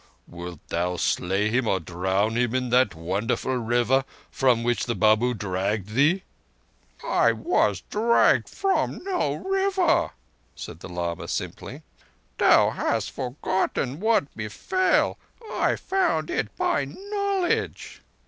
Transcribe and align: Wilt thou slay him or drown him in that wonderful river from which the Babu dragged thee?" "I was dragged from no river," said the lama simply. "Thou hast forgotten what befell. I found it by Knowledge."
Wilt 0.27 0.61
thou 0.69 0.95
slay 0.97 1.49
him 1.51 1.67
or 1.67 1.79
drown 1.79 2.35
him 2.35 2.55
in 2.55 2.71
that 2.71 2.95
wonderful 2.95 3.53
river 3.55 4.03
from 4.31 4.63
which 4.63 4.87
the 4.87 4.95
Babu 4.95 5.35
dragged 5.35 5.89
thee?" 5.89 6.23
"I 7.05 7.33
was 7.33 7.83
dragged 7.91 8.49
from 8.49 9.03
no 9.03 9.35
river," 9.35 10.09
said 10.55 10.79
the 10.79 10.89
lama 10.89 11.27
simply. 11.27 11.83
"Thou 12.39 12.71
hast 12.71 13.11
forgotten 13.11 13.99
what 13.99 14.35
befell. 14.35 15.19
I 15.53 15.75
found 15.75 16.31
it 16.31 16.57
by 16.57 16.85
Knowledge." 16.85 18.01